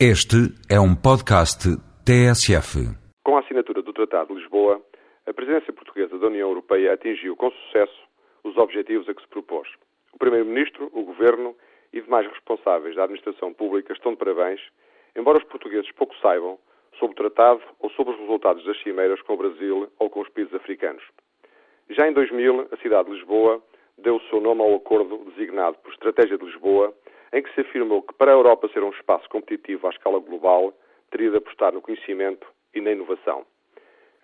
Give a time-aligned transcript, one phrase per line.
[0.00, 1.70] Este é um podcast
[2.02, 2.82] TSF.
[3.22, 4.82] Com a assinatura do Tratado de Lisboa,
[5.24, 7.94] a presidência portuguesa da União Europeia atingiu com sucesso
[8.42, 9.68] os objetivos a que se propôs.
[10.12, 11.54] O Primeiro-Ministro, o Governo
[11.92, 14.60] e demais responsáveis da administração pública estão de parabéns,
[15.14, 16.58] embora os portugueses pouco saibam
[16.98, 20.28] sobre o tratado ou sobre os resultados das cimeiras com o Brasil ou com os
[20.30, 21.04] países africanos.
[21.90, 23.62] Já em 2000, a cidade de Lisboa
[23.98, 26.92] deu o seu nome ao acordo designado por Estratégia de Lisboa,
[27.34, 30.72] em que se afirmou que para a Europa ser um espaço competitivo à escala global,
[31.10, 33.44] teria de apostar no conhecimento e na inovação.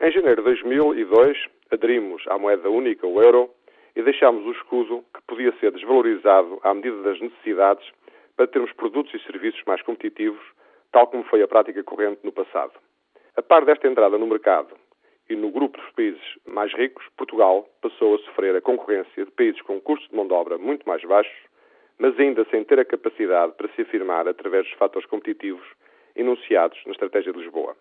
[0.00, 1.36] Em janeiro de 2002,
[1.72, 3.50] aderimos à moeda única, o euro,
[3.96, 7.84] e deixámos o escudo que podia ser desvalorizado à medida das necessidades
[8.36, 10.40] para termos produtos e serviços mais competitivos,
[10.92, 12.72] tal como foi a prática corrente no passado.
[13.36, 14.76] A par desta entrada no mercado
[15.28, 19.60] e no grupo dos países mais ricos, Portugal passou a sofrer a concorrência de países
[19.62, 21.50] com custos de mão de obra muito mais baixos
[22.00, 25.64] mas ainda sem ter a capacidade para se afirmar através dos fatores competitivos
[26.16, 27.76] enunciados na Estratégia de Lisboa.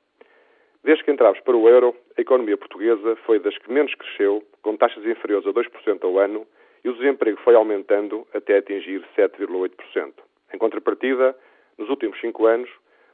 [0.83, 4.75] Desde que entramos para o euro, a economia portuguesa foi das que menos cresceu, com
[4.75, 6.45] taxas inferiores a 2% ao ano,
[6.83, 10.13] e o desemprego foi aumentando até atingir 7,8%.
[10.53, 11.33] Em contrapartida,
[11.77, 12.69] nos últimos cinco anos,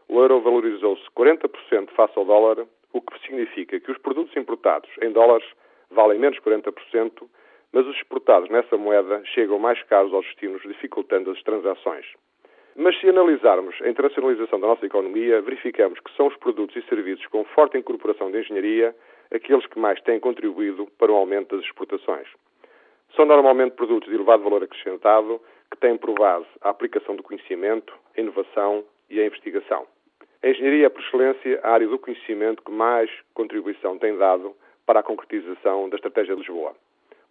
[0.09, 5.11] o euro valorizou-se 40% face ao dólar, o que significa que os produtos importados em
[5.11, 5.45] dólares
[5.91, 7.27] valem menos 40%,
[7.71, 12.05] mas os exportados nessa moeda chegam mais caros aos destinos, dificultando as transações.
[12.75, 17.25] Mas se analisarmos a internacionalização da nossa economia, verificamos que são os produtos e serviços
[17.27, 18.93] com forte incorporação de engenharia
[19.33, 22.27] aqueles que mais têm contribuído para o aumento das exportações.
[23.15, 27.93] São normalmente produtos de elevado valor acrescentado que têm por base a aplicação do conhecimento,
[28.15, 29.87] a inovação e a investigação.
[30.43, 34.55] A engenharia é, por excelência, a área do conhecimento que mais contribuição tem dado
[34.85, 36.75] para a concretização da Estratégia de Lisboa.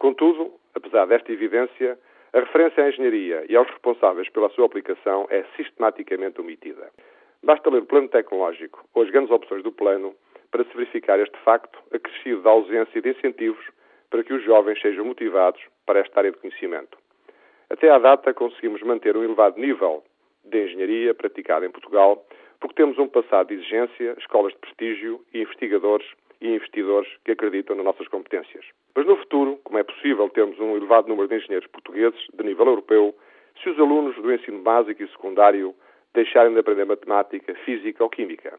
[0.05, 1.99] Contudo, apesar desta evidência,
[2.35, 6.91] a referência à engenharia e aos responsáveis pela sua aplicação é sistematicamente omitida.
[7.43, 10.15] Basta ler o plano tecnológico ou as grandes opções do plano
[10.51, 13.65] para se verificar este facto acrescido da ausência de incentivos
[14.11, 16.99] para que os jovens sejam motivados para esta área de conhecimento.
[17.71, 20.05] Até à data conseguimos manter um elevado nível
[20.45, 22.23] de engenharia praticada em Portugal,
[22.61, 26.07] porque temos um passado de exigência, escolas de prestígio e investigadores
[26.41, 28.65] e investidores que acreditam nas nossas competências.
[28.95, 32.67] Mas no futuro, como é possível termos um elevado número de engenheiros portugueses de nível
[32.67, 33.15] europeu,
[33.63, 35.75] se os alunos do ensino básico e secundário
[36.13, 38.59] deixarem de aprender matemática, física ou química?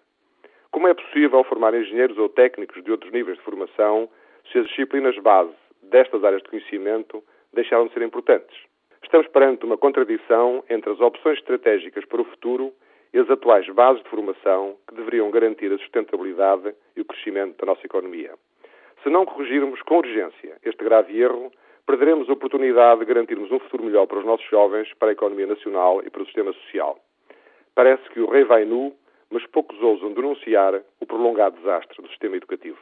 [0.72, 4.09] Como é possível formar engenheiros ou técnicos de outros níveis de formação
[4.52, 5.53] se as disciplinas base
[5.84, 8.57] destas áreas de conhecimento deixaram de ser importantes?
[9.02, 12.74] Estamos perante uma contradição entre as opções estratégicas para o futuro
[13.16, 17.66] e as atuais bases de formação que deveriam garantir a sustentabilidade e o crescimento da
[17.66, 18.34] nossa economia.
[19.02, 21.50] Se não corrigirmos com urgência este grave erro,
[21.88, 25.48] perderemos a oportunidade de garantirmos um futuro melhor para os nossos jovens, para a economia
[25.48, 27.00] nacional e para o sistema social.
[27.74, 28.94] Parece que o rei vai nu,
[29.31, 32.80] mas poucos ousam denunciar o prolongado desastre do sistema educativo.